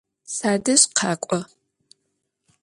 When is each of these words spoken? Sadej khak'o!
Sadej 0.37 0.81
khak'o! 0.97 1.39